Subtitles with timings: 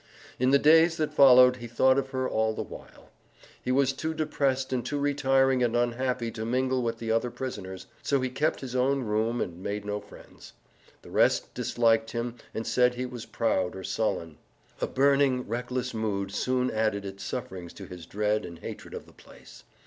[0.39, 3.11] In the days that followed he thought of her all the while.
[3.63, 7.85] He was too depressed and too retiring and unhappy to mingle with the other prisoners,
[8.01, 10.53] so he kept his own room and made no friends.
[11.03, 14.39] The rest disliked him and said he was proud or sullen.
[14.81, 19.13] A burning, reckless mood soon added its sufferings to his dread and hatred of the
[19.13, 19.65] place.